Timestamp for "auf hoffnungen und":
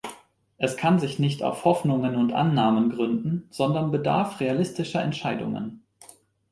1.43-2.33